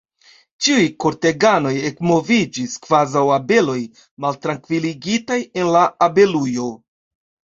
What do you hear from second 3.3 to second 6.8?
abeloj, maltrankviligitaj en la abelujo.